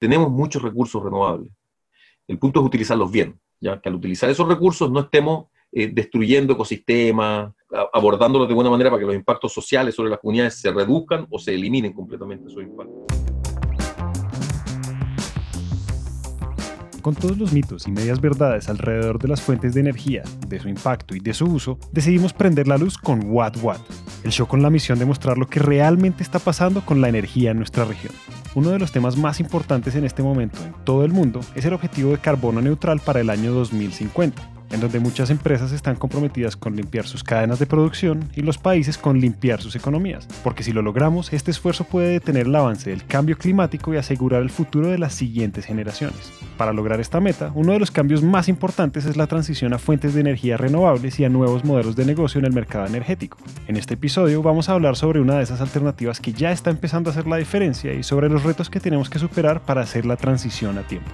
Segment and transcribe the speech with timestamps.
[0.00, 1.52] tenemos muchos recursos renovables.
[2.26, 6.54] El punto es utilizarlos bien, ya que al utilizar esos recursos no estemos eh, destruyendo
[6.54, 7.52] ecosistemas,
[7.92, 11.38] abordándolos de buena manera para que los impactos sociales sobre las comunidades se reduzcan o
[11.38, 13.29] se eliminen completamente esos impactos.
[17.02, 20.68] Con todos los mitos y medias verdades alrededor de las fuentes de energía, de su
[20.68, 23.80] impacto y de su uso, decidimos prender la luz con Watt Watt,
[24.22, 27.52] el show con la misión de mostrar lo que realmente está pasando con la energía
[27.52, 28.12] en nuestra región.
[28.54, 31.72] Uno de los temas más importantes en este momento en todo el mundo es el
[31.72, 36.76] objetivo de carbono neutral para el año 2050 en donde muchas empresas están comprometidas con
[36.76, 40.82] limpiar sus cadenas de producción y los países con limpiar sus economías, porque si lo
[40.82, 44.98] logramos, este esfuerzo puede detener el avance del cambio climático y asegurar el futuro de
[44.98, 46.32] las siguientes generaciones.
[46.56, 50.14] Para lograr esta meta, uno de los cambios más importantes es la transición a fuentes
[50.14, 53.38] de energía renovables y a nuevos modelos de negocio en el mercado energético.
[53.66, 57.10] En este episodio vamos a hablar sobre una de esas alternativas que ya está empezando
[57.10, 60.16] a hacer la diferencia y sobre los retos que tenemos que superar para hacer la
[60.16, 61.10] transición a tiempo.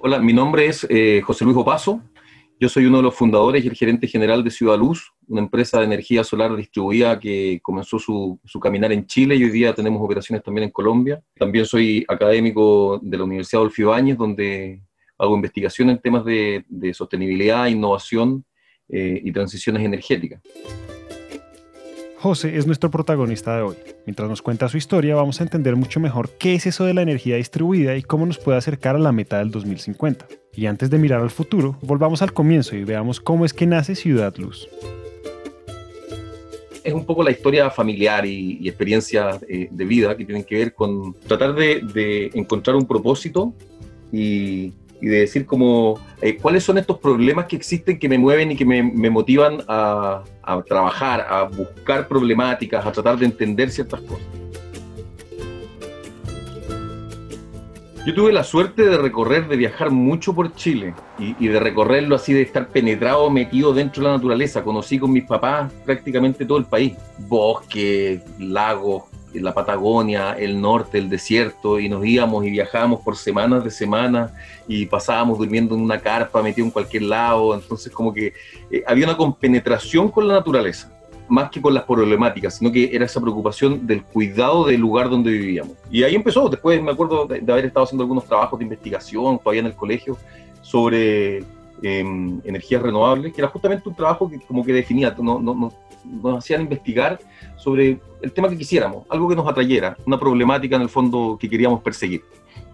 [0.00, 2.00] Hola, mi nombre es eh, José Luis Opaso.
[2.60, 5.80] Yo soy uno de los fundadores y el gerente general de Ciudad Luz, una empresa
[5.80, 10.44] de energía solar distribuida que comenzó su, caminar en Chile y hoy día tenemos operaciones
[10.44, 11.20] también en Colombia.
[11.36, 14.82] También soy académico de la Universidad Adolfo Ibáñez, donde
[15.18, 18.44] hago investigación en temas de, sostenibilidad, innovación
[18.88, 20.40] eh, y transiciones energéticas.
[22.20, 23.76] José es nuestro protagonista de hoy.
[24.04, 27.02] Mientras nos cuenta su historia, vamos a entender mucho mejor qué es eso de la
[27.02, 30.26] energía distribuida y cómo nos puede acercar a la meta del 2050.
[30.52, 33.94] Y antes de mirar al futuro, volvamos al comienzo y veamos cómo es que nace
[33.94, 34.68] Ciudad Luz.
[36.82, 40.74] Es un poco la historia familiar y, experiencia eh, de vida que tienen que ver
[40.74, 43.54] con tratar de encontrar un propósito
[44.10, 48.52] y y de decir como eh, cuáles son estos problemas que existen que me mueven
[48.52, 50.22] y que me, motivan a,
[50.66, 54.26] trabajar, a buscar problemáticas, a tratar de entender ciertas cosas.
[58.06, 62.16] Yo tuve la suerte de recorrer, de viajar mucho por Chile y, y, de recorrerlo
[62.16, 64.62] así, de estar penetrado, metido dentro de la naturaleza.
[64.62, 66.94] Conocí con mis papás prácticamente todo el país.
[67.18, 69.04] Bosques, lagos,
[69.40, 74.32] la Patagonia, el norte, el desierto, y nos íbamos y viajábamos por semanas de semana
[74.66, 78.32] y pasábamos durmiendo en una carpa, metido en cualquier lado, entonces como que
[78.70, 80.92] eh, había una compenetración con la naturaleza,
[81.28, 85.30] más que con las problemáticas, sino que era esa preocupación del cuidado del lugar donde
[85.30, 85.72] vivíamos.
[85.90, 89.60] Y ahí empezó, después me acuerdo de, haber estado haciendo algunos trabajos de investigación todavía
[89.60, 90.16] en el colegio
[90.62, 91.44] sobre
[91.82, 95.72] em, energías renovables, que era justamente un trabajo que como que definía, no, no, no,
[96.04, 97.18] nos hacían investigar
[97.56, 101.48] sobre el tema que quisiéramos, algo que nos atrayera, una problemática en el fondo que
[101.48, 102.22] queríamos perseguir.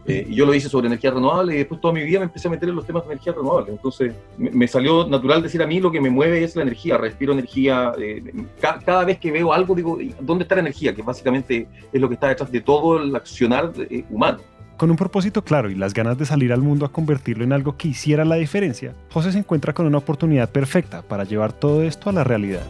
[0.06, 2.48] Eh, y yo lo hice sobre energía renovable y después toda mi vida me empecé
[2.48, 3.72] a meter en los temas de energía renovable.
[3.72, 7.32] Entonces me, salió natural decir a mí lo que me mueve es la energía, respiro
[7.32, 7.92] energía.
[7.98, 8.22] Eh,
[8.60, 10.94] cada vez que veo algo digo, ¿dónde está la energía?
[10.94, 14.41] Que básicamente es lo que está detrás de todo el accionar eh, humano.
[14.77, 17.77] Con un propósito claro y las ganas de salir al mundo a convertirlo en algo
[17.77, 22.11] que hiciera la diferencia, José se encuentra con una oportunidad perfecta para llevar todo esto
[22.11, 22.65] a la realidad.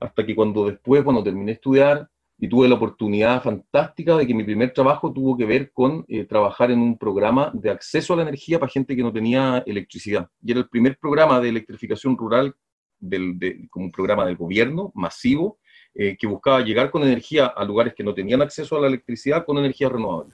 [0.00, 4.34] hasta que cuando después, cuando terminé de estudiar y tuve la oportunidad fantástica de que
[4.34, 8.16] mi primer trabajo tuvo que ver con eh, trabajar en un programa de acceso a
[8.16, 10.28] la energía para gente que no tenía electricidad.
[10.42, 12.54] Y era el primer programa de electrificación rural
[12.98, 15.58] del, como un programa del gobierno masivo
[16.02, 19.44] eh, que buscaba llegar con energía a lugares que no tenían acceso a la electricidad
[19.44, 20.32] con energía renovable.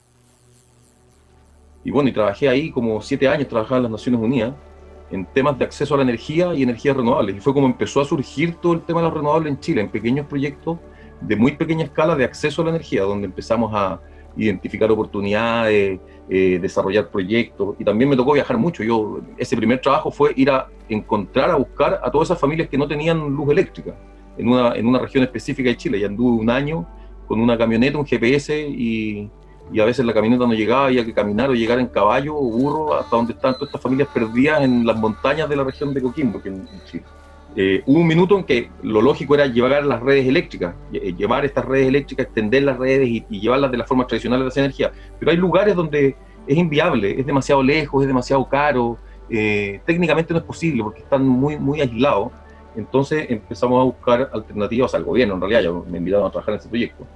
[1.82, 4.54] Y bueno, y trabajé ahí como siete años, trabajaba en las Naciones Unidas,
[5.10, 7.34] en temas de acceso a la energía y energías renovables.
[7.34, 9.88] Y fue como empezó a surgir todo el tema de los renovables en Chile, en
[9.88, 10.78] pequeños proyectos
[11.20, 14.00] de muy pequeña escala de acceso a la energía, donde empezamos a
[14.36, 15.98] identificar oportunidades,
[16.30, 17.74] eh, desarrollar proyectos.
[17.80, 18.84] Y también me tocó viajar mucho.
[18.84, 22.78] Yo, ese primer trabajo fue ir a encontrar, a buscar a todas esas familias que
[22.78, 23.96] no tenían luz eléctrica
[24.38, 25.98] en una, en una región específica de Chile.
[25.98, 26.86] Y anduve un año
[27.26, 29.30] con una camioneta, un GPS y
[29.72, 32.42] y a veces la camioneta no llegaba, había que caminar o llegar en caballo o
[32.42, 36.00] burro hasta donde están todas estas familias perdidas en las montañas de la región de
[36.00, 37.04] Coquimbo, que en Chile.
[37.58, 41.44] Eh, hubo un minuto en que lo lógico era llevar las redes eléctricas, eh, llevar
[41.44, 44.92] estas redes eléctricas, extender las redes y, llevarlas de la forma tradicional de esa energía.
[45.18, 46.16] Pero hay lugares donde
[46.46, 48.98] es inviable, es demasiado lejos, es demasiado caro,
[49.30, 52.30] eh, técnicamente no es posible porque están muy, muy aislados.
[52.76, 56.60] Entonces empezamos a buscar alternativas al gobierno, en realidad ya me invitaron a trabajar en
[56.60, 57.06] ese proyecto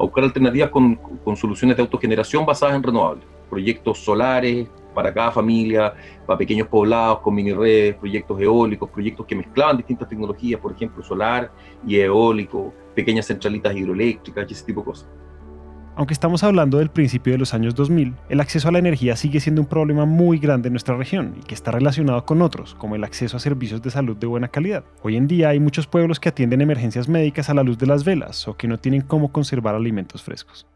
[0.00, 0.98] a buscar alternativas con,
[1.36, 3.26] soluciones de autogeneración basadas en renovables.
[3.50, 5.92] Proyectos solares para cada familia,
[6.26, 11.02] para pequeños poblados con mini redes, proyectos eólicos, proyectos que mezclaban distintas tecnologías, por ejemplo,
[11.02, 11.52] solar
[11.86, 15.08] y eólico, pequeñas centralitas hidroeléctricas y ese tipo de cosas.
[15.96, 19.40] Aunque estamos hablando del principio de los años 2000, el acceso a la energía sigue
[19.40, 22.94] siendo un problema muy grande en nuestra región y que está relacionado con otros, como
[22.94, 24.84] el acceso a servicios de salud de buena calidad.
[25.02, 28.04] Hoy en día hay muchos pueblos que atienden emergencias médicas a la luz de las
[28.04, 30.66] velas o que no tienen cómo conservar alimentos frescos.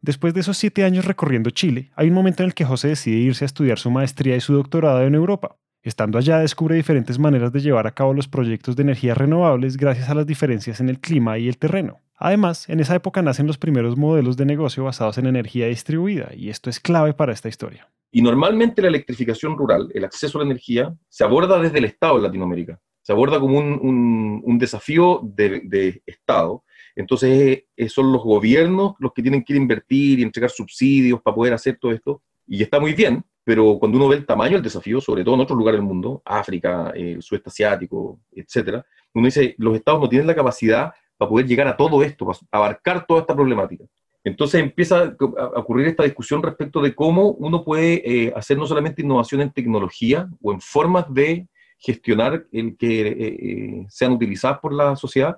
[0.00, 3.16] Después de esos siete años recorriendo Chile, hay un momento en el que José decide
[3.16, 5.56] irse a estudiar su maestría y su doctorado en Europa.
[5.82, 10.08] Estando allá descubre diferentes maneras de llevar a cabo los proyectos de energías renovables gracias
[10.08, 12.05] a las diferencias en el clima y el terreno.
[12.16, 16.48] Además, en esa época nacen los primeros modelos de negocio basados en energía distribuida, y
[16.48, 17.90] esto es clave para esta historia.
[18.10, 22.16] Y normalmente la electrificación rural, el acceso a la energía, se aborda desde el Estado
[22.16, 22.80] en Latinoamérica.
[23.02, 26.64] Se aborda como un, desafío de, Estado.
[26.94, 31.52] Entonces eh, son los gobiernos los que tienen que invertir y entregar subsidios para poder
[31.52, 32.22] hacer todo esto.
[32.46, 35.42] Y está muy bien, pero cuando uno ve el tamaño del desafío, sobre todo en
[35.42, 40.26] otros lugares del mundo, África, el sudeste asiático, etcétera, uno dice, los estados no tienen
[40.26, 43.84] la capacidad para poder llegar a todo esto, para abarcar toda esta problemática.
[44.26, 49.02] Entonces empieza a ocurrir esta discusión respecto de cómo uno puede eh, hacer no solamente
[49.02, 51.46] innovación en tecnología o en formas de
[51.78, 55.36] gestionar el que eh, eh, sean utilizadas por la sociedad,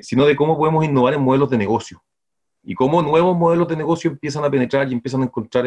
[0.00, 2.00] sino de cómo podemos innovar en modelos de negocio
[2.62, 5.64] y cómo nuevos modelos de negocio empiezan a penetrar y empiezan a encontrar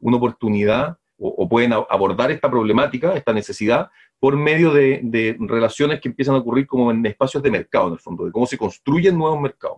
[0.00, 6.34] una oportunidad o, pueden abordar esta problemática, esta necesidad, por medio de, relaciones que empiezan
[6.34, 9.40] a ocurrir como en espacios de mercado, en el fondo, de cómo se construyen nuevos
[9.40, 9.76] mercados.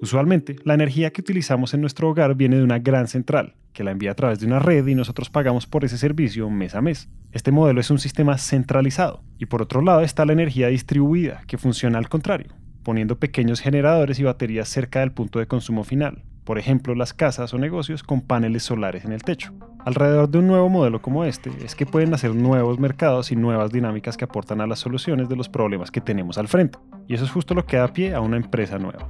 [0.00, 3.92] Usualmente, la energía que utilizamos en nuestro hogar viene de una gran central, que la
[3.92, 7.08] envía a través de una red y nosotros pagamos por ese servicio mes a mes.
[7.30, 11.56] Este modelo es un sistema centralizado, y por otro lado está la energía distribuida, que
[11.56, 12.52] funciona al contrario,
[12.82, 17.52] poniendo pequeños generadores y baterías cerca del punto de consumo final, por ejemplo las casas
[17.54, 19.52] o negocios con paneles solares en el techo.
[19.84, 23.72] Alrededor de un nuevo modelo como este es que pueden nacer nuevos mercados y nuevas
[23.72, 26.78] dinámicas que aportan a las soluciones de los problemas que tenemos al frente.
[27.08, 29.08] Y eso es justo lo que da pie a una empresa nueva.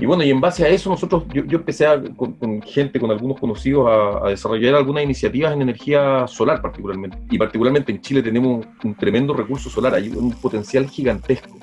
[0.00, 1.86] Y bueno, y en base a eso nosotros, yo, empecé
[2.16, 3.88] con, gente, con algunos conocidos,
[4.22, 7.18] a, desarrollar algunas iniciativas en energía solar particularmente.
[7.30, 11.57] Y particularmente en Chile tenemos un tremendo recurso solar, hay un potencial gigantesco.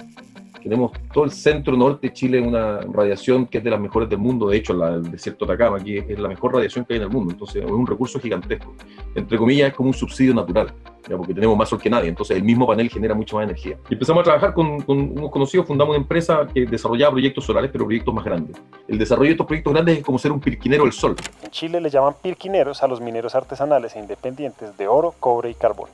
[0.66, 4.18] Tenemos todo el centro norte de Chile, una radiación que es de las mejores del
[4.18, 4.50] mundo.
[4.50, 7.04] De hecho, la del desierto de Atacama, aquí es la mejor radiación que hay en
[7.04, 7.34] el mundo.
[7.34, 8.74] Entonces, es un recurso gigantesco.
[9.14, 10.74] Entre comillas, es como un subsidio natural,
[11.08, 12.10] porque tenemos más sol que nadie.
[12.10, 13.78] Entonces, el mismo panel genera mucha más energía.
[13.92, 17.86] Y empezamos a trabajar con, unos conocidos, fundamos una empresa que desarrollaba proyectos solares, pero
[17.86, 18.58] proyectos más grandes.
[18.88, 21.16] El desarrollo de estos proyectos grandes es como ser un pirquinero del sol.
[21.44, 25.54] En Chile le llaman pirquineros a los mineros artesanales e independientes de oro, cobre y
[25.54, 25.92] carbón.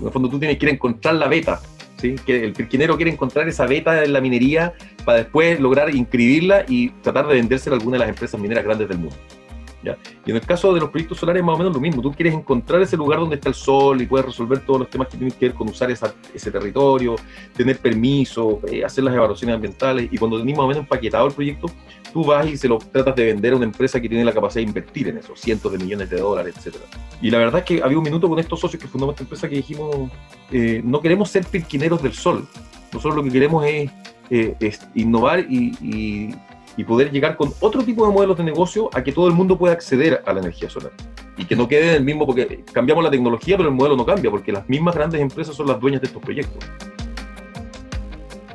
[0.00, 1.60] En el fondo, tú tienes que ir a encontrar la beta
[2.14, 4.74] que el pirquinero quiere encontrar esa beta en la minería
[5.04, 8.88] para después lograr inscribirla y tratar de vendérsela a alguna de las empresas mineras grandes
[8.88, 9.16] del mundo.
[10.24, 12.34] Y en el caso de los proyectos solares más o menos lo mismo, tú quieres
[12.34, 15.36] encontrar ese lugar donde está el sol y puedes resolver todos los temas que tienen
[15.36, 17.16] que ver con usar ese territorio,
[17.54, 20.08] tener permiso, eh, hacer las evaluaciones ambientales.
[20.10, 21.70] Y cuando tenés más o menos empaquetado el proyecto,
[22.12, 24.62] tú vas y se lo tratas de vender a una empresa que tiene la capacidad
[24.62, 26.76] de invertir en eso, cientos de millones de dólares, etc.
[27.20, 29.48] Y la verdad es que había un minuto con estos socios que fundamos esta empresa
[29.48, 30.10] que dijimos,
[30.50, 32.46] eh, no queremos ser pirquineros del sol,
[32.92, 33.90] nosotros lo que queremos es,
[34.30, 34.56] eh,
[34.94, 36.34] innovar y y
[36.84, 39.72] poder llegar con otro tipo de modelos de negocio a que todo el mundo pueda
[39.72, 40.92] acceder a la energía solar.
[41.36, 44.06] Y que no quede en el mismo, porque cambiamos la tecnología, pero el modelo no
[44.06, 46.64] cambia, porque las mismas grandes empresas son las dueñas de estos proyectos.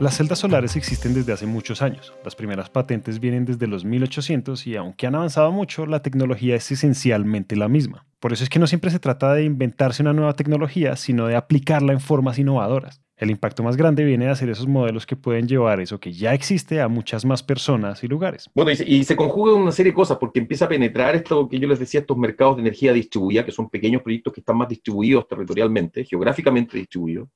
[0.02, 2.12] Las celdas solares existen desde hace muchos años.
[2.26, 6.72] Las primeras patentes vienen desde los 1800 y aunque han avanzado mucho, la tecnología es
[6.72, 8.08] esencialmente la misma.
[8.20, 11.36] Por eso es que no siempre se trata de inventarse una nueva tecnología, sino de
[11.36, 13.00] aplicarla en formas innovadoras.
[13.22, 16.34] El impacto más grande viene de hacer esos modelos que pueden llevar eso que ya
[16.34, 18.50] existe a muchas más personas y lugares.
[18.56, 21.60] Bueno, y se, y conjuga una serie de cosas porque empieza a penetrar esto que
[21.60, 24.68] yo les decía, estos mercados de energía distribuida, que son pequeños proyectos que están más
[24.70, 27.30] distribuidos territorialmente, geográficamente distribuidos,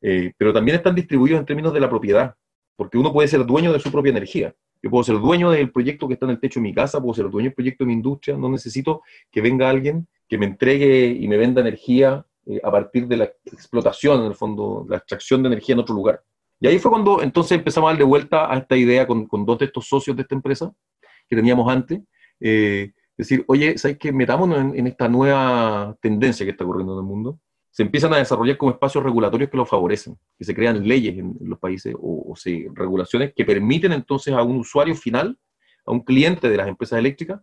[0.00, 2.34] eh, pero también están distribuidos en términos de la propiedad,
[2.74, 4.54] porque uno puede ser dueño de su propia energía.
[4.82, 7.12] Yo puedo ser dueño del proyecto que está en el techo de mi casa, puedo
[7.12, 11.08] ser dueño del proyecto de mi industria, no necesito que venga alguien que me entregue
[11.08, 15.42] y me venda energía eh, a partir de la explotación, en el fondo, la extracción
[15.42, 16.22] de energía en otro lugar.
[16.60, 19.58] Y ahí fue cuando entonces empezamos a darle vuelta a esta idea con, con dos
[19.58, 20.72] de estos socios de esta empresa
[21.28, 22.00] que teníamos antes.
[22.40, 24.12] Eh, decir, oye, ¿sabes qué?
[24.12, 27.38] Metámonos en, esta nueva tendencia que está ocurriendo en el mundo.
[27.70, 31.36] Se empiezan a desarrollar como espacios regulatorios que lo favorecen, que se crean leyes en,
[31.40, 32.34] los países o, o
[32.74, 35.38] regulaciones que permiten entonces a un usuario final,
[35.84, 37.40] a un cliente de las empresas eléctricas,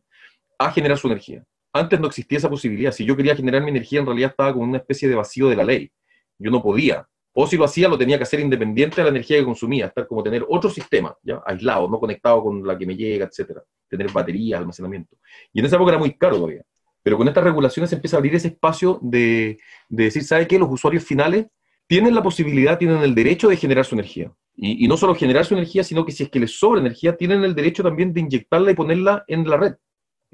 [0.58, 1.46] a generar su energía.
[1.76, 2.94] Antes no existía esa posibilidad.
[2.94, 5.58] Si yo quería generar mi energía, en realidad estaba como una especie de vacío de
[5.58, 5.92] la ley.
[6.40, 7.06] Yo no podía.
[7.34, 10.08] O si lo hacía, lo tenía que hacer independiente de la energía que consumía, estar
[10.08, 11.42] como tener otro sistema, ¿ya?
[11.46, 13.62] aislado, no conectado con la que me llega, etcétera.
[13.90, 15.18] Tener baterías, almacenamiento.
[15.52, 16.64] Y en esa época era muy caro todavía.
[17.04, 20.58] Pero con estas regulaciones se empieza a abrir ese espacio de, de decir, ¿sabe qué?
[20.58, 21.48] Los usuarios finales
[21.88, 24.32] tienen la posibilidad, tienen el derecho de generar su energía.
[24.56, 27.44] Y, no solo generar su energía, sino que si es que les sobra energía, tienen
[27.44, 29.74] el derecho también de inyectarla y ponerla en la red,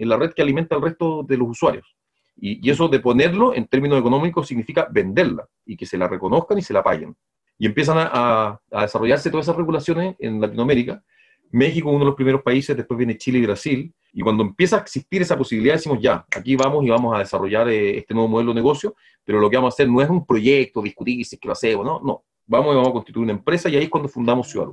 [0.01, 1.95] en la red que alimenta al resto de los usuarios.
[2.35, 6.63] Y, eso de ponerlo en términos económicos significa venderla y que se la reconozcan y
[6.63, 7.15] se la paguen.
[7.59, 11.03] Y empiezan a, a desarrollarse todas esas regulaciones en Latinoamérica.
[11.51, 13.93] México uno de los primeros países, después viene Chile y Brasil.
[14.11, 17.69] Y cuando empieza a existir esa posibilidad, decimos ya, aquí vamos y vamos a desarrollar
[17.69, 20.25] eh, este nuevo modelo de negocio, pero lo que vamos a hacer no es un
[20.25, 23.33] proyecto, discutir si es que lo hacemos, no, no, vamos y vamos a constituir una
[23.33, 24.69] empresa y ahí es cuando fundamos Ciudad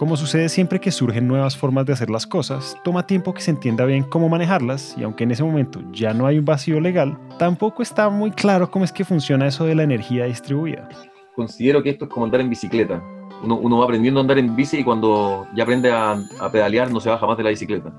[0.00, 3.50] Como sucede siempre que surgen nuevas formas de hacer las cosas, toma tiempo que se
[3.50, 7.18] entienda bien cómo manejarlas y aunque en ese momento ya no hay un vacío legal,
[7.38, 10.88] tampoco está muy claro cómo es que funciona eso de la energía distribuida.
[11.36, 13.04] Considero que esto es como andar en bicicleta.
[13.42, 16.98] Uno, va aprendiendo a andar en bici y cuando ya aprende a, a pedalear no
[16.98, 17.92] se baja más de la bicicleta.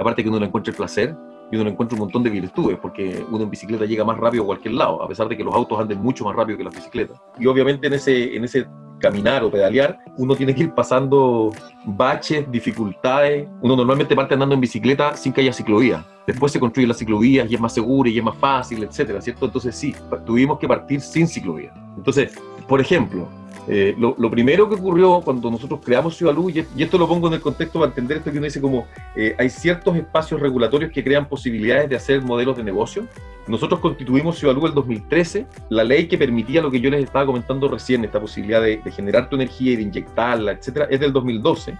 [0.00, 1.14] Aparte que uno le encuentra el placer,
[1.52, 4.46] y uno encuentra un montón de virtudes, porque uno en bicicleta llega más rápido a
[4.46, 7.20] cualquier lado, a pesar de que los autos anden mucho más rápido que las bicicletas.
[7.38, 8.66] Y obviamente en ese, en ese
[8.98, 11.52] caminar o pedalear, uno tiene que ir pasando
[11.84, 13.48] baches, dificultades.
[13.60, 16.04] Uno normalmente parte andando en bicicleta sin que haya ciclovía.
[16.26, 19.46] Después se construyen las ciclovías y es más seguro y es más fácil, etcétera, ¿cierto?
[19.46, 21.72] Entonces sí, tuvimos que partir sin ciclovía.
[21.96, 22.36] Entonces,
[22.66, 23.28] por ejemplo,
[23.68, 27.34] eh, lo, primero que ocurrió cuando nosotros creamos Ciudad Luz, y, esto lo pongo en
[27.34, 31.02] el contexto para entender esto que uno dice como eh, hay ciertos espacios regulatorios que
[31.02, 33.06] crean posibilidades de hacer modelos de negocio.
[33.48, 37.26] Nosotros constituimos Ciudad Luz el 2013, la ley que permitía lo que yo les estaba
[37.26, 41.12] comentando recién, esta posibilidad de, de generar tu energía y de inyectarla, etcétera, es del
[41.12, 41.74] 2012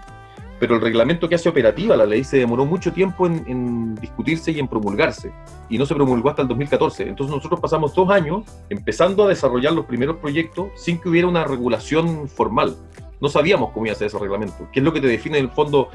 [0.59, 4.59] pero el reglamento que hace operativa la ley se demoró mucho tiempo en, discutirse y
[4.59, 5.31] en promulgarse,
[5.69, 7.09] y no se promulgó hasta el 2014.
[7.09, 11.43] Entonces nosotros pasamos dos años empezando a desarrollar los primeros proyectos sin que hubiera una
[11.43, 12.75] regulación formal.
[13.19, 15.45] No sabíamos cómo iba a ser ese reglamento, qué es lo que te define en
[15.45, 15.89] el fondo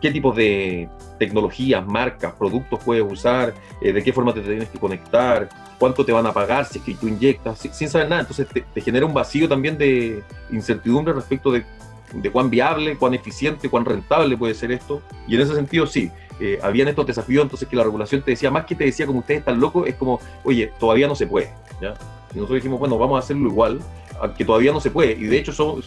[0.00, 0.88] qué tipos de
[1.18, 5.48] tecnologías, marcas, productos puedes usar, eh, de qué forma te tienes que conectar,
[5.78, 8.22] cuánto te van a pagar si es que tú inyectas, sin saber nada.
[8.22, 11.64] Entonces te genera un vacío también de incertidumbre respecto de
[12.12, 15.02] de cuán viable, cuán eficiente, cuán rentable puede ser esto.
[15.26, 18.50] Y en ese sentido, sí, eh, habían estos desafíos, entonces que la regulación te decía,
[18.50, 21.50] más que te decía como ustedes están locos, es como, oye, todavía no se puede.
[21.80, 23.80] Y nosotros dijimos, bueno, vamos a hacerlo igual,
[24.20, 25.12] aunque todavía no se puede.
[25.12, 25.78] Y de hecho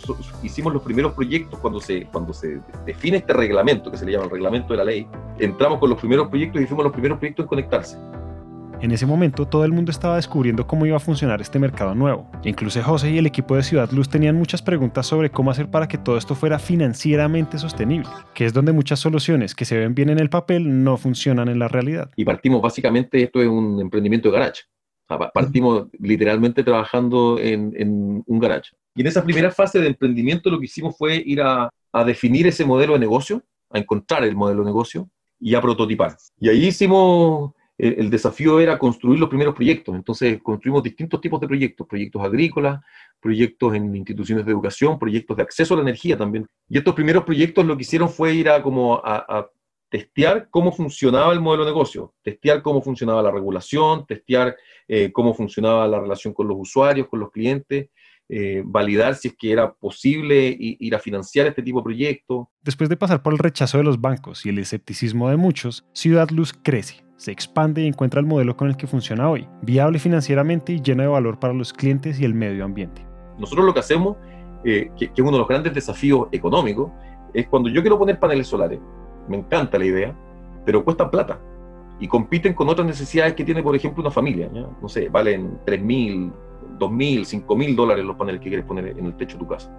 [0.42, 4.26] hicimos los primeros proyectos cuando se, cuando se define este reglamento, que se le llama
[4.26, 5.08] el reglamento de la ley,
[5.40, 7.98] entramos con los primeros proyectos y fuimos los primeros proyectos en conectarse.
[8.84, 12.30] En ese momento todo el mundo estaba descubriendo cómo iba a funcionar este mercado nuevo.
[12.44, 15.88] Incluso José y el equipo de Ciudad Luz tenían muchas preguntas sobre cómo hacer para
[15.88, 20.10] que todo esto fuera financieramente sostenible, que es donde muchas soluciones que se ven bien
[20.10, 22.12] en el papel no funcionan en la realidad.
[22.18, 24.64] Y partimos básicamente, esto es un emprendimiento de garage.
[25.34, 28.72] partimos literalmente trabajando en, un garage.
[28.96, 32.48] Y en esa primera fase de emprendimiento lo que hicimos fue ir a, a definir
[32.48, 35.10] ese modelo de negocio, a encontrar el modelo de negocio
[35.40, 36.18] y a prototipar.
[36.38, 39.96] Y ahí hicimos el, desafío era construir los primeros proyectos.
[39.96, 42.80] Entonces construimos distintos tipos de proyectos, proyectos agrícolas,
[43.20, 46.48] proyectos en instituciones de educación, proyectos de acceso a la energía también.
[46.70, 49.50] Y estos primeros proyectos lo que hicieron fue ir a como a,
[49.90, 55.36] testear cómo funcionaba el modelo de negocio, testear cómo funcionaba la regulación, testear eh, cómo
[55.36, 57.90] funcionaba la relación con los usuarios, con los clientes,
[58.30, 62.48] eh, validar si es que era posible ir a financiar este tipo de proyectos.
[62.62, 66.30] Después de pasar por el rechazo de los bancos y el escepticismo de muchos, Ciudad
[66.30, 70.74] Luz crece se expande y encuentra el modelo con el que funciona hoy, viable financieramente
[70.74, 73.06] y lleno de valor para los clientes y el medio ambiente.
[73.40, 74.18] Nosotros lo que hacemos,
[74.66, 76.92] eh, que, es uno de los grandes desafíos económicos,
[77.34, 78.80] es cuando yo quiero poner paneles solares,
[79.30, 80.16] me encanta la idea,
[80.66, 81.40] pero cuestan plata
[82.00, 84.50] y compiten con otras necesidades que tiene, por ejemplo, una familia.
[84.82, 86.34] No sé, valen 3.000,
[86.80, 89.72] 2.000, 5.000 dólares los paneles que quieres poner en el techo de tu casa.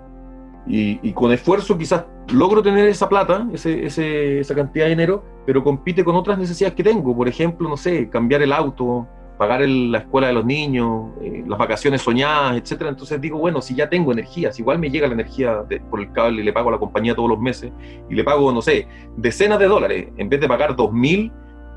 [0.67, 6.17] Y, con esfuerzo quizás logro tener esa plata, esa cantidad de dinero, pero compite con
[6.17, 7.14] otras necesidades que tengo.
[7.14, 11.59] Por ejemplo, no sé, cambiar el auto, pagar la escuela de los niños, eh, las
[11.59, 12.91] vacaciones soñadas, etcétera.
[12.91, 16.11] Entonces digo, bueno, si ya tengo energía, si igual me llega la energía por el
[16.12, 17.71] cable y le pago a la compañía todos los meses
[18.09, 21.31] y le pago, no sé, decenas de dólares, en vez de pagar dos mil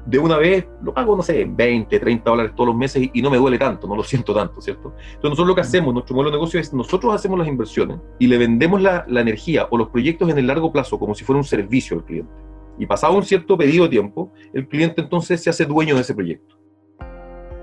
[0.07, 3.29] de una vez lo pago, no sé, 20, 30 dólares todos los meses y, no
[3.29, 4.93] me duele tanto, no lo siento tanto, ¿cierto?
[4.97, 8.27] Entonces nosotros lo que hacemos, nuestro modelo de negocio es, nosotros hacemos las inversiones y
[8.27, 11.37] le vendemos la, la energía o los proyectos en el largo plazo como si fuera
[11.37, 12.31] un servicio al cliente.
[12.79, 16.13] Y pasado un cierto periodo de tiempo, el cliente entonces se hace dueño de ese
[16.13, 16.57] proyecto.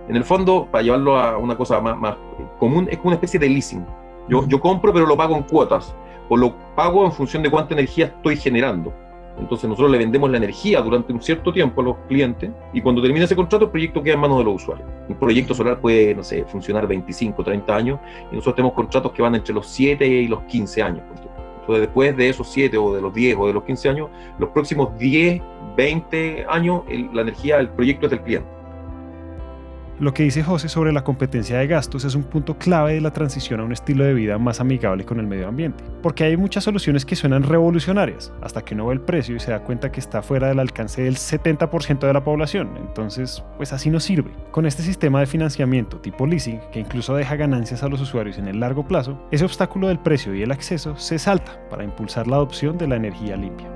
[0.08, 2.16] En el fondo, para llevarlo a una cosa más, más
[2.58, 3.86] común, es como una especie de leasing.
[4.28, 5.94] Yo, yo compro, pero lo pago en cuotas,
[6.28, 8.92] o lo pago en función de cuánta energía estoy generando.
[9.38, 13.02] Entonces nosotros le vendemos la energía durante un cierto tiempo a los clientes y cuando
[13.02, 14.88] termina ese contrato el proyecto queda en manos de los usuarios.
[15.08, 18.00] Un proyecto solar puede, no sé, funcionar 25, 30 años
[18.30, 21.02] y nosotros tenemos contratos que van entre los 7 y los 15 años.
[21.60, 24.50] Entonces después de esos 7 o de los 10 o de los 15 años, los
[24.50, 25.42] próximos 10,
[25.76, 28.48] 20 años la energía del proyecto es del cliente.
[30.00, 33.12] Lo que dice José sobre la competencia de gastos es un punto clave de la
[33.12, 36.64] transición a un estilo de vida más amigable con el medio ambiente, porque hay muchas
[36.64, 40.00] soluciones que suenan revolucionarias, hasta que uno ve el precio y se da cuenta que
[40.00, 44.32] está fuera del alcance del 70% de la población, entonces pues así no sirve.
[44.50, 48.48] Con este sistema de financiamiento tipo leasing, que incluso deja ganancias a los usuarios en
[48.48, 52.34] el largo plazo, ese obstáculo del precio y el acceso se salta para impulsar la
[52.36, 53.73] adopción de la energía limpia.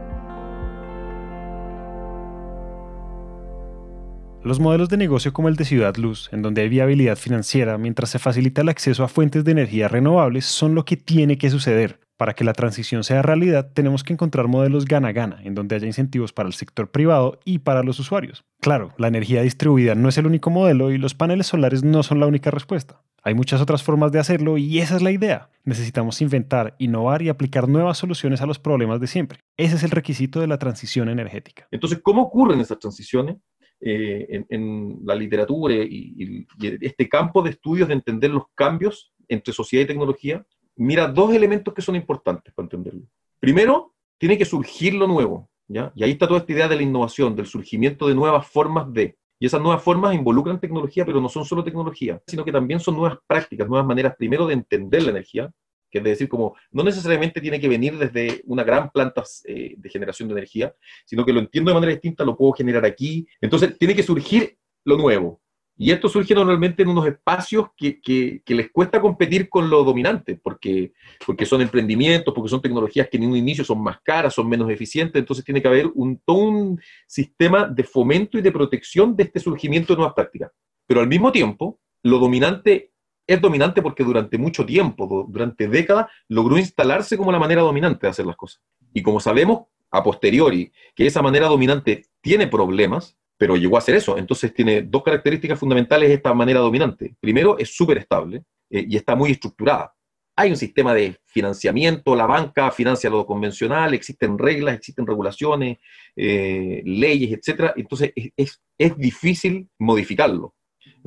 [4.49, 8.09] Los modelos de negocio como el de Ciudad Luz, en donde hay viabilidad financiera mientras
[8.09, 12.01] se facilita el acceso a fuentes de energía renovables, son lo que tiene que suceder.
[12.17, 16.33] Para que la transición sea realidad, tenemos que encontrar modelos gana-gana, en donde haya incentivos
[16.33, 18.43] para el sector privado y para los usuarios.
[18.63, 22.19] Claro, la energía distribuida no es el único modelo y los paneles solares no son
[22.19, 23.03] la única respuesta.
[23.23, 25.51] Hay muchas otras formas de hacerlo y esa es la idea.
[25.65, 29.41] Necesitamos inventar, innovar y aplicar nuevas soluciones a los problemas de siempre.
[29.59, 31.69] Ese es el requisito de la transición energética.
[31.71, 33.37] Entonces, ¿cómo ocurren esas transiciones?
[33.81, 36.47] Eh, en, la literatura y,
[36.81, 40.45] este campo de estudios de entender los cambios entre sociedad y tecnología,
[40.75, 43.03] mira dos elementos que son importantes para entenderlo.
[43.39, 45.93] Primero, tiene que surgir lo nuevo, ¿ya?
[45.95, 49.17] Y ahí está toda esta idea de la innovación, del surgimiento de nuevas formas de...
[49.39, 52.97] Y esas nuevas formas involucran tecnología, pero no son solo tecnología, sino que también son
[52.97, 55.53] nuevas prácticas, nuevas maneras primero de entender la energía,
[55.91, 59.91] que es decir, como no necesariamente tiene que venir desde una gran planta eh, de
[59.91, 63.27] generación de energía, sino que lo entiendo de manera distinta, lo puedo generar aquí.
[63.41, 65.41] Entonces, tiene que surgir lo nuevo.
[65.81, 70.35] Y esto surge normalmente en unos espacios que, que, les cuesta competir con lo dominante,
[70.35, 70.93] porque,
[71.25, 74.69] porque son emprendimientos, porque son tecnologías que en un inicio son más caras, son menos
[74.71, 79.23] eficientes, entonces tiene que haber un, todo un sistema de fomento y de protección de
[79.23, 80.51] este surgimiento de nuevas prácticas.
[80.85, 82.91] Pero al mismo tiempo, lo dominante
[83.29, 88.11] es dominante porque durante mucho tiempo, durante décadas, logró instalarse como la manera dominante de
[88.11, 88.63] hacer las cosas.
[88.95, 93.97] Y como sabemos a posteriori que esa manera dominante tiene problemas, pero llegó a ser
[93.97, 94.17] eso.
[94.17, 97.15] Entonces tiene dos características fundamentales esta manera dominante.
[97.21, 99.95] Primero, es súper estable eh, y está muy estructurada.
[100.35, 105.79] Hay un sistema de financiamiento, la banca financia lo convencional, existen reglas, existen regulaciones,
[106.17, 107.73] eh, leyes, etc.
[107.77, 110.55] Entonces es, es difícil modificarlo.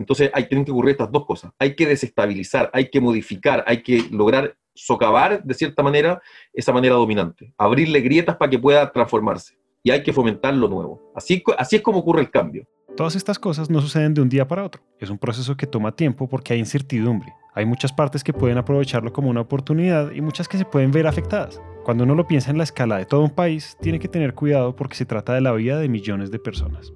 [0.02, 1.52] Entonces hay, tienen que ocurrir estas dos cosas.
[1.60, 6.22] Hay que desestabilizar, hay que modificar, hay que lograr socavar de cierta manera
[6.54, 9.58] esa manera dominante, abrirle grietas para que pueda transformarse.
[9.84, 11.12] Y hay que fomentar lo nuevo.
[11.16, 12.68] Así, así es como ocurre el cambio.
[12.96, 14.84] Todas estas cosas no suceden de un día para otro.
[15.00, 17.34] Es un proceso que toma tiempo porque hay incertidumbre.
[17.54, 21.08] Hay muchas partes que pueden aprovecharlo como una oportunidad y muchas que se pueden ver
[21.08, 21.62] afectadas.
[21.84, 24.76] Cuando uno lo piensa en la escala de todo un país, tiene que tener cuidado
[24.76, 26.94] porque se trata de la vida de millones de personas.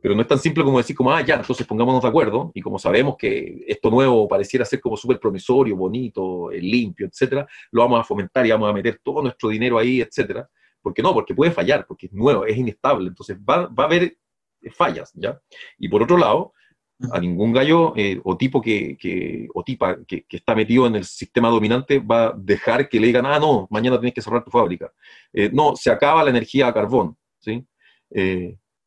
[0.00, 2.60] Pero no es tan simple como decir como, ah, ya, entonces pongámonos de acuerdo, y
[2.60, 7.82] como sabemos que esto nuevo pareciera ser como súper promisorio, bonito, eh, limpio, etcétera, lo
[7.82, 10.48] vamos a fomentar y vamos a meter todo nuestro dinero ahí, etcétera.
[10.82, 14.16] Porque no, porque puede fallar, porque es nuevo, es inestable, entonces va, va a haber
[14.72, 15.40] fallas, ¿ya?
[15.78, 16.52] Y por otro lado,
[17.12, 20.96] a ningún gallo eh, o tipo que, que o tipa que, que, está metido en
[20.96, 24.44] el sistema dominante va a dejar que le digan, ah, no, mañana tienes que cerrar
[24.44, 24.92] tu fábrica.
[25.32, 27.64] Eh, no, se acaba la energía a carbón, ¿sí?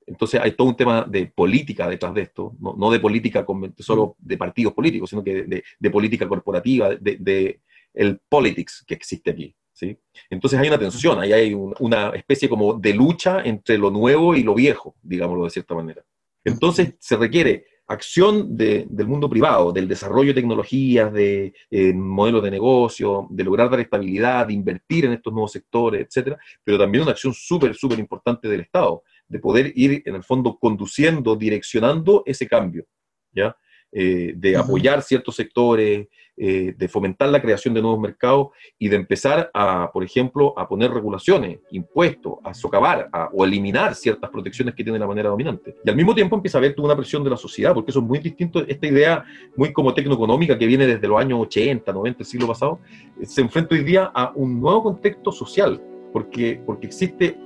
[0.10, 3.46] Entonces hay todo un tema de política detrás de esto, no, de política
[3.78, 7.62] solo de partidos políticos, sino que de, política corporativa, de,
[7.94, 9.56] el politics que existe aquí.
[9.72, 9.96] ¿sí?
[10.30, 14.42] Entonces hay una tensión, ahí hay una especie como de lucha entre lo nuevo y
[14.42, 16.04] lo viejo, digámoslo de cierta manera.
[16.44, 22.52] Entonces se requiere acción del mundo privado, del desarrollo de tecnologías, de eh, modelos de
[22.52, 27.12] negocio, de lograr dar estabilidad, de invertir en estos nuevos sectores, etcétera, pero también una
[27.12, 32.48] acción súper, súper importante del Estado, de poder ir, en el fondo, conduciendo, direccionando ese
[32.48, 32.86] cambio,
[33.32, 33.56] ¿ya?
[33.92, 38.96] Eh, de apoyar ciertos sectores, eh, de fomentar la creación de nuevos mercados y de
[38.96, 44.84] empezar a, por ejemplo, a poner regulaciones, impuestos, a socavar o eliminar ciertas protecciones que
[44.84, 45.76] tiene la manera dominante.
[45.84, 48.06] Y al mismo tiempo empieza a haber una presión de la sociedad, porque eso es
[48.06, 49.26] muy distinto, esta idea
[49.58, 52.80] muy como tecnoeconómica que viene desde los años 80, 90, el siglo pasado,
[53.20, 55.82] eh, se enfrenta hoy día a un nuevo contexto social,
[56.14, 57.38] porque, porque existe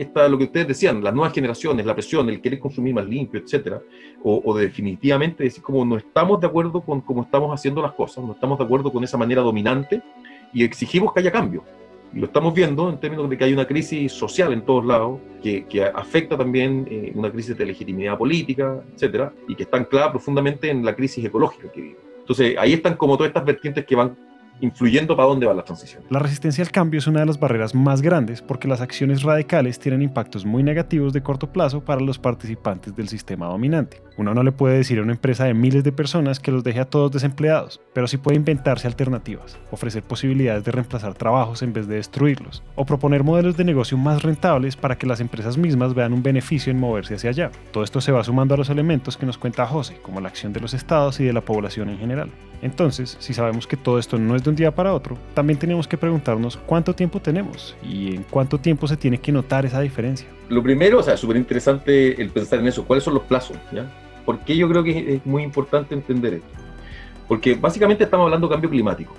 [0.00, 3.38] esta, lo que ustedes decían, las nuevas generaciones, la presión, el querer consumir más limpio,
[3.38, 3.82] etcétera,
[4.22, 8.32] o, definitivamente decir como no estamos de acuerdo con cómo estamos haciendo las cosas, no
[8.32, 10.00] estamos de acuerdo con esa manera dominante
[10.54, 11.64] y exigimos que haya cambio.
[12.14, 15.20] Y lo estamos viendo en términos de que hay una crisis social en todos lados,
[15.42, 20.10] que, que afecta también eh, una crisis de legitimidad política, etcétera, y que está anclada
[20.10, 22.02] profundamente en la crisis ecológica que vivimos.
[22.20, 24.16] Entonces, ahí están como todas estas vertientes que van
[24.60, 26.02] influyendo para dónde va la transición.
[26.10, 29.78] La resistencia al cambio es una de las barreras más grandes porque las acciones radicales
[29.78, 34.02] tienen impactos muy negativos de corto plazo para los participantes del sistema dominante.
[34.16, 36.80] Uno no le puede decir a una empresa de miles de personas que los deje
[36.80, 41.86] a todos desempleados, pero sí puede inventarse alternativas, ofrecer posibilidades de reemplazar trabajos en vez
[41.86, 46.12] de destruirlos, o proponer modelos de negocio más rentables para que las empresas mismas vean
[46.12, 47.50] un beneficio en moverse hacia allá.
[47.72, 50.52] Todo esto se va sumando a los elementos que nos cuenta José, como la acción
[50.52, 52.30] de los estados y de la población en general.
[52.62, 55.88] Entonces, si sabemos que todo esto no es de un día para otro, también tenemos
[55.88, 60.28] que preguntarnos cuánto tiempo tenemos y en cuánto tiempo se tiene que notar esa diferencia.
[60.48, 63.90] Lo primero, o sea, súper interesante el pensar en eso, cuáles son los plazos, ¿ya?
[64.24, 66.48] ¿Por qué yo creo que es muy importante entender esto?
[67.26, 69.14] Porque básicamente estamos hablando de cambio climático.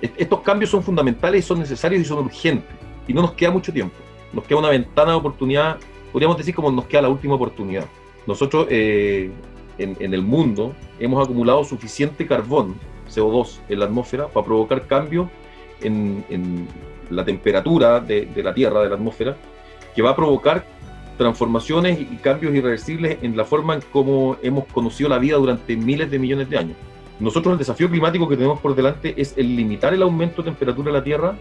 [0.00, 2.70] Estos cambios son fundamentales son necesarios y son urgentes.
[3.06, 3.96] Y no nos queda mucho tiempo.
[4.32, 5.78] Nos queda una ventana de oportunidad,
[6.12, 7.86] podríamos decir como nos queda la última oportunidad.
[8.26, 9.30] Nosotros eh,
[9.78, 12.74] en, el mundo hemos acumulado suficiente carbón,
[13.08, 15.28] CO2, en la atmósfera para provocar cambios
[15.80, 16.66] en,
[17.10, 19.36] la temperatura de, de la Tierra, de la atmósfera,
[19.94, 20.66] que va a provocar
[21.16, 26.10] transformaciones y cambios irreversibles en la forma en cómo hemos conocido la vida durante miles
[26.10, 26.76] de millones de años.
[27.18, 30.92] Nosotros el desafío climático que tenemos por delante es el limitar el aumento de temperatura
[30.92, 31.34] de la Tierra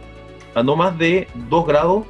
[0.56, 2.06] a no más de 2 grados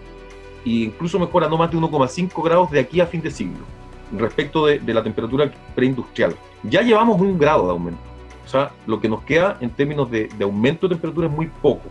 [0.66, 3.77] e incluso mejor a no más de 1,5 grados de aquí a fin de siglo
[4.14, 6.36] respecto de, la temperatura preindustrial.
[6.64, 8.00] Ya llevamos un grado de aumento.
[8.46, 11.48] O sea, lo que nos queda en términos de, de aumento de temperatura es muy
[11.62, 11.90] poco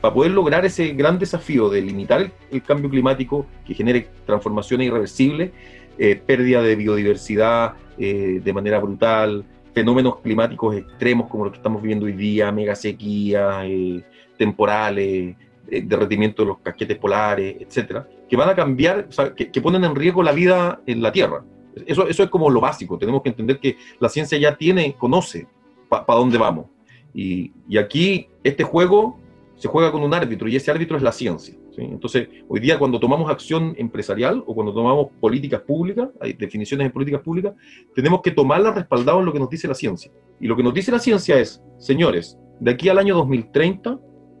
[0.00, 5.50] para poder lograr ese gran desafío de limitar el, cambio climático que genere transformaciones irreversibles,
[5.98, 11.82] eh, pérdida de biodiversidad eh, de manera brutal, fenómenos climáticos extremos como los que estamos
[11.82, 14.02] viviendo hoy día, mega sequías, eh,
[14.36, 19.96] temporales, derretimiento de los casquetes polares, etcétera, que van a cambiar, sea, que, ponen en
[19.96, 21.42] riesgo la vida en la Tierra.
[21.86, 22.96] Eso, eso es como lo básico.
[22.98, 25.46] Tenemos que entender que la ciencia ya tiene, conoce
[25.88, 26.66] para dónde vamos.
[27.14, 29.18] Y, y, aquí este juego
[29.56, 31.54] se juega con un árbitro y ese árbitro es la ciencia.
[31.78, 36.92] Entonces, hoy día cuando tomamos acción empresarial o cuando tomamos políticas públicas, hay definiciones en
[36.92, 37.54] políticas públicas,
[37.94, 40.10] tenemos que tomarlas respaldadas en lo que nos dice la ciencia.
[40.40, 43.98] Y lo que nos dice la ciencia es, señores, de aquí al año 2030,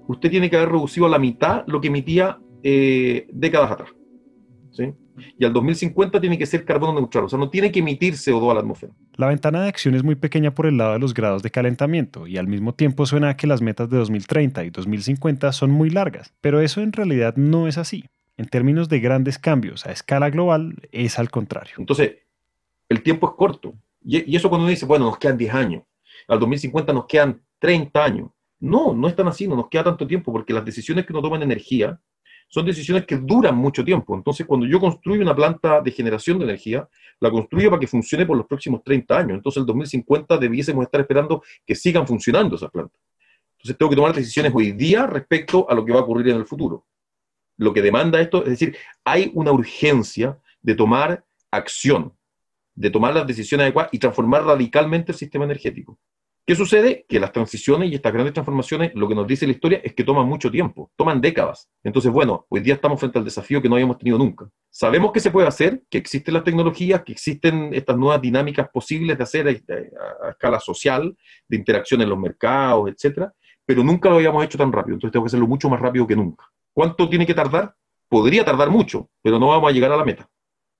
[0.08, 3.90] usted tiene que haber reducido a la mitad lo que emitía eh, décadas atrás.
[4.76, 4.92] ¿Sí?
[5.38, 8.50] y al 2050 tiene que ser carbono neutral, o sea, no tiene que emitir CO2
[8.50, 8.92] a la atmósfera.
[9.14, 12.26] La ventana de acción es muy pequeña por el lado de los grados de calentamiento
[12.26, 15.90] y al mismo tiempo suena a que las metas de 2030 y 2050 son muy
[15.90, 18.04] largas, pero eso en realidad no es así.
[18.38, 21.76] En términos de grandes cambios a escala global, es al contrario.
[21.78, 22.16] Entonces,
[22.88, 23.74] el tiempo es corto.
[24.04, 25.82] Y, eso cuando uno dice, bueno, nos quedan 10 años,
[26.28, 28.30] al 2050 nos quedan 30 años.
[28.60, 31.22] No, no es tan así, no nos queda tanto tiempo, porque las decisiones que uno
[31.22, 31.98] toma en energía
[32.48, 34.14] son decisiones que duran mucho tiempo.
[34.14, 36.88] Entonces, cuando yo construyo una planta de generación de energía,
[37.20, 39.36] la construyo para que funcione por los próximos 30 años.
[39.36, 43.00] Entonces, el 2050 debiésemos estar esperando que sigan funcionando esas plantas.
[43.58, 46.36] Entonces, tengo que tomar decisiones hoy día respecto a lo que va a ocurrir en
[46.36, 46.86] el futuro.
[47.58, 52.12] Lo que demanda esto, es decir, hay una urgencia de tomar acción,
[52.74, 55.98] de tomar las decisiones adecuadas y transformar radicalmente el sistema energético.
[56.46, 57.04] ¿Qué sucede?
[57.08, 60.04] Que las transiciones y estas grandes transformaciones, lo que nos dice la historia es que
[60.04, 61.68] toman mucho tiempo, toman décadas.
[61.82, 64.48] Entonces, bueno, hoy día estamos frente al desafío que no habíamos tenido nunca.
[64.70, 69.18] Sabemos que se puede hacer, que existen las tecnologías, que existen estas nuevas dinámicas posibles
[69.18, 71.16] de hacer a, escala social,
[71.48, 73.32] de interacción en los mercados, etcétera,
[73.64, 74.94] pero nunca lo habíamos hecho tan rápido.
[74.94, 76.44] Entonces, tengo que hacerlo mucho más rápido que nunca.
[76.72, 77.74] ¿Cuánto tiene que tardar?
[78.08, 80.30] Podría tardar mucho, pero no vamos a llegar a la meta.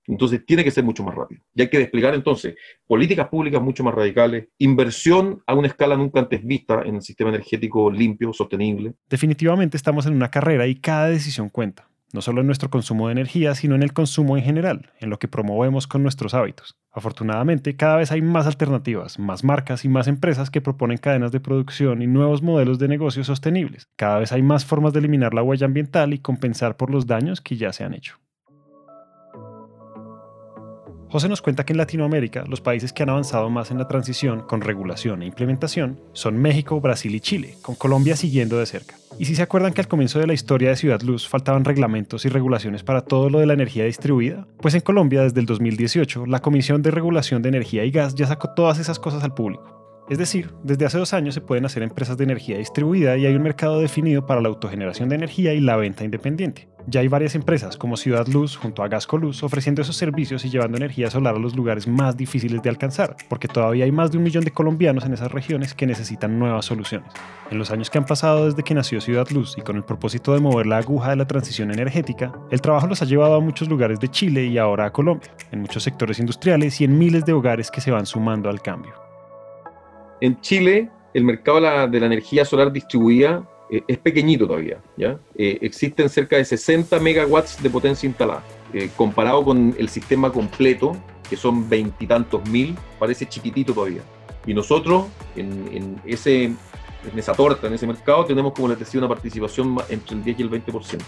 [0.06, 1.42] Entonces tiene que ser mucho más rápido.
[1.54, 2.54] Y hay que desplegar entonces
[2.86, 7.30] políticas públicas mucho más radicales, inversión a una escala nunca antes vista en el sistema
[7.30, 8.94] energético limpio, sostenible.
[9.08, 13.12] Definitivamente estamos en una carrera y cada decisión cuenta, no solo en nuestro consumo de
[13.12, 16.76] energía, sino en el consumo en general, en lo que promovemos con nuestros hábitos.
[16.92, 21.40] Afortunadamente, cada vez hay más alternativas, más marcas y más empresas que proponen cadenas de
[21.40, 23.88] producción y nuevos modelos de negocios sostenibles.
[23.96, 27.40] Cada vez hay más formas de eliminar la huella ambiental y compensar por los daños
[27.40, 28.18] que ya se han hecho.
[31.16, 34.42] José nos cuenta que en Latinoamérica los países que han avanzado más en la transición
[34.42, 38.96] con regulación e implementación son México, Brasil y Chile, con Colombia siguiendo de cerca.
[39.18, 42.26] Y si se acuerdan que al comienzo de la historia de Ciudad Luz faltaban reglamentos
[42.26, 46.26] y regulaciones para todo lo de la energía distribuida, pues en Colombia desde el 2018
[46.26, 49.75] la Comisión de Regulación de Energía y Gas ya sacó todas esas cosas al público.
[50.08, 53.34] Es decir, desde hace dos años se pueden hacer empresas de energía distribuida y hay
[53.34, 56.68] un mercado definido para la autogeneración de energía y la venta independiente.
[56.86, 60.76] Ya hay varias empresas como Ciudad Luz junto a Gascoluz ofreciendo esos servicios y llevando
[60.76, 64.22] energía solar a los lugares más difíciles de alcanzar, porque todavía hay más de un
[64.22, 67.10] millón de colombianos en esas regiones que necesitan nuevas soluciones.
[67.50, 70.32] En los años que han pasado desde que nació Ciudad Luz y con el propósito
[70.34, 73.68] de mover la aguja de la transición energética, el trabajo los ha llevado a muchos
[73.68, 77.32] lugares de Chile y ahora a Colombia, en muchos sectores industriales y en miles de
[77.32, 79.05] hogares que se van sumando al cambio.
[80.20, 85.18] En Chile, el mercado de la, energía solar distribuida eh, es pequeñito todavía, ¿ya?
[85.37, 88.42] Eh, existen cerca de 60 megawatts de potencia instalada.
[88.72, 90.96] Eh, comparado con el sistema completo,
[91.29, 94.02] que son veintitantos mil, parece chiquitito todavía.
[94.46, 96.57] Y nosotros, en, ese, en
[97.16, 100.42] esa torta, en ese mercado, tenemos, como les decía, una participación entre el 10 y
[100.42, 100.98] el 20%.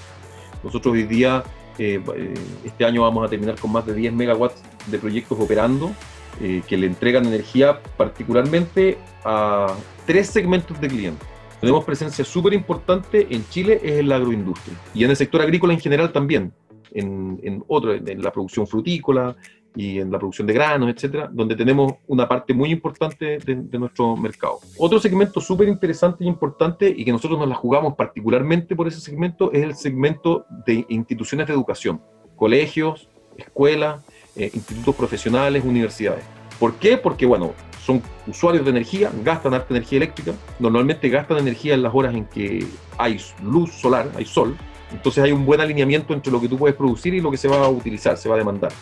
[0.65, 1.45] Nosotros hoy día,
[1.79, 5.93] este año vamos a terminar con más de 10 megawatts de proyectos operando,
[6.39, 9.75] que le entregan energía particularmente a
[10.07, 11.29] tres segmentos de clientes
[11.61, 14.77] tenemos presencia súper importante en Chile, es en la agroindustria.
[14.95, 16.53] Y en el sector agrícola en general también.
[16.93, 19.37] En, en otro, en la producción frutícola
[19.75, 24.17] y en la producción de granos, etcétera, donde tenemos una parte muy importante de, nuestro
[24.17, 24.59] mercado.
[24.79, 29.01] Otro segmento súper interesante y importante y que nosotros nos la jugamos particularmente por ese
[29.01, 32.01] segmento es el segmento de instituciones de educación,
[32.37, 34.05] colegios, escuelas,
[34.39, 36.25] eh, institutos profesionales, universidades.
[36.59, 36.97] ¿Por qué?
[36.97, 37.53] Porque, bueno,
[37.85, 42.25] son usuarios de energía, gastan harta energía eléctrica, normalmente gastan energía en las horas en
[42.27, 44.57] que hay luz solar, hay sol,
[44.93, 47.49] entonces hay un buen alineamiento entre lo que tú puedes producir y lo que se
[47.49, 48.73] va a utilizar, se va a demandar.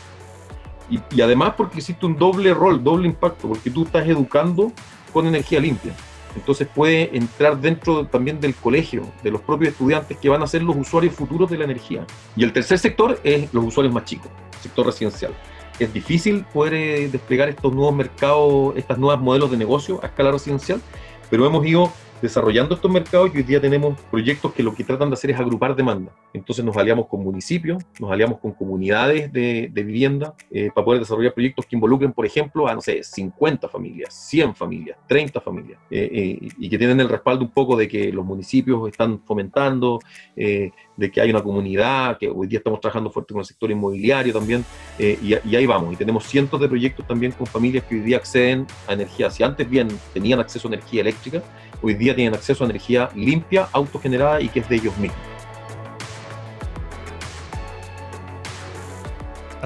[0.89, 4.73] Y, además porque existe un doble rol, doble impacto, porque tú estás educando
[5.13, 5.93] con energía limpia.
[6.37, 10.63] Entonces puede entrar dentro también del colegio, de los propios estudiantes que van a ser
[10.63, 12.07] los usuarios futuros de la energía.
[12.37, 15.35] Y el tercer sector es los usuarios más chicos, sector residencial
[15.79, 20.33] es difícil poder eh, desplegar estos nuevos mercados, estas nuevas modelos de negocio a escala
[20.33, 20.81] residencial,
[21.31, 25.11] pero hemos ido desarrollando estos mercados y hoy día tenemos proyectos que lo que tratan
[25.11, 26.13] de hacer es agrupar demanda.
[26.33, 31.33] Entonces nos aliamos con municipios, nos aliamos con comunidades de, vivienda eh, para poder desarrollar
[31.33, 36.39] proyectos que involucren, por ejemplo, a, no sé, 50 familias, 100 familias, 30 familias, eh,
[36.59, 40.01] y que tienen el respaldo un poco de que los municipios están fomentando,
[40.35, 44.33] de que hay una comunidad, que hoy día estamos trabajando fuerte con el sector inmobiliario
[44.33, 44.65] también,
[44.99, 45.93] eh, y, ahí vamos.
[45.93, 49.31] Y tenemos cientos de proyectos también con familias que hoy día acceden a energía.
[49.31, 51.43] Si antes bien tenían acceso a energía eléctrica,
[51.83, 55.19] hoy día tienen acceso a energía limpia, autogenerada y que es de ellos mismos.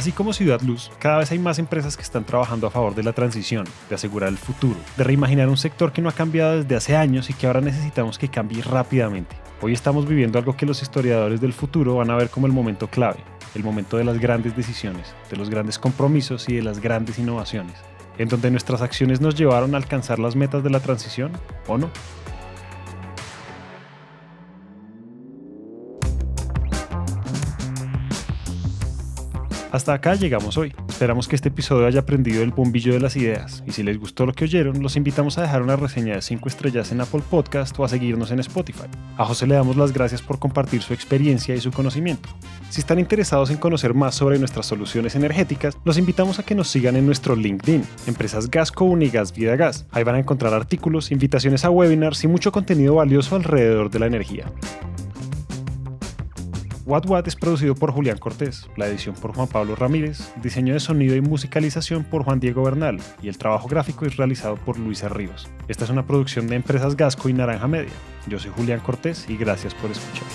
[0.01, 3.03] Así como Ciudad Luz, cada vez hay más empresas que están trabajando a favor de
[3.03, 6.75] la transición, de asegurar el futuro, de reimaginar un sector que no ha cambiado desde
[6.75, 9.37] hace años y que ahora necesitamos que cambie rápidamente.
[9.61, 12.89] Hoy estamos viviendo algo que los historiadores del futuro van a ver como el momento
[12.89, 13.19] clave,
[13.55, 17.75] el momento de las grandes decisiones, de los grandes compromisos y de las grandes innovaciones,
[18.21, 21.33] en donde nuestras acciones nos llevaron a alcanzar las metas de la transición
[21.67, 21.91] o no.
[29.73, 30.75] Hasta acá llegamos hoy.
[31.01, 34.27] Esperamos que este episodio haya aprendido el bombillo de las ideas y si les gustó
[34.27, 37.81] lo que oyeron, los invitamos a dejar una reseña de 5 estrellas en Apple Podcast
[37.81, 38.85] o a seguirnos en Spotify.
[39.17, 42.29] A José le damos las gracias por compartir su experiencia y su conocimiento.
[42.69, 46.69] Si están interesados en conocer más sobre nuestras soluciones energéticas, los invitamos a que nos
[46.69, 49.87] sigan en nuestro LinkedIn, Empresas Gasco Unigas Vida Gas.
[49.93, 54.07] Ahí van a encontrar artículos, invitaciones a webinars y mucho contenido valioso alrededor de la
[54.07, 54.53] energía.
[56.91, 60.81] What What es producido por Julián Cortés, la edición por Juan Pablo Ramírez, diseño de
[60.81, 65.09] sonido y musicalización por Juan Diego Bernal y el trabajo gráfico es realizado por Luisa
[65.09, 65.49] Ríos.
[65.69, 67.93] Esta es una producción de Empresas Gasco y Naranja Media.
[68.27, 70.27] Yo soy Julián Cortés y gracias por escuchar.